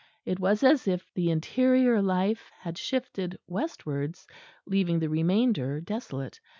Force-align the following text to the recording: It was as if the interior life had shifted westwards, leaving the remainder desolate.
It 0.25 0.39
was 0.39 0.63
as 0.63 0.87
if 0.87 1.13
the 1.13 1.29
interior 1.29 2.01
life 2.01 2.49
had 2.57 2.75
shifted 2.75 3.37
westwards, 3.45 4.25
leaving 4.65 4.97
the 4.97 5.09
remainder 5.09 5.79
desolate. 5.79 6.39